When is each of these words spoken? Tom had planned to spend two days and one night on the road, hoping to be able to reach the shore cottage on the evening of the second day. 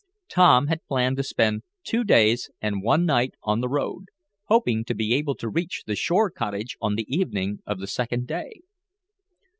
Tom 0.29 0.65
had 0.65 0.83
planned 0.87 1.17
to 1.17 1.23
spend 1.23 1.61
two 1.83 2.03
days 2.03 2.49
and 2.59 2.81
one 2.81 3.05
night 3.05 3.35
on 3.43 3.61
the 3.61 3.69
road, 3.69 4.05
hoping 4.45 4.83
to 4.85 4.95
be 4.95 5.13
able 5.13 5.35
to 5.35 5.47
reach 5.47 5.83
the 5.85 5.95
shore 5.95 6.31
cottage 6.31 6.75
on 6.81 6.95
the 6.95 7.05
evening 7.07 7.59
of 7.67 7.79
the 7.79 7.85
second 7.85 8.25
day. 8.25 8.61